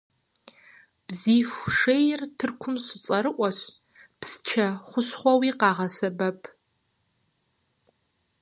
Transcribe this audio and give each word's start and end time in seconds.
Бзииху 1.05 1.67
шейр 1.77 2.21
Тыркум 2.37 2.75
щыцӏэрыӏуэщ, 2.83 3.59
псчэ 4.19 4.65
хущхъуэуи 4.87 5.51
къагъэсэбэп. 5.59 6.39